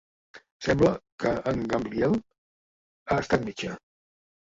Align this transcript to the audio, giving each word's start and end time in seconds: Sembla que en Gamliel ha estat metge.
Sembla 0.67 0.93
que 1.23 1.33
en 1.51 1.61
Gamliel 1.73 2.15
ha 2.23 3.19
estat 3.25 3.45
metge. 3.51 3.71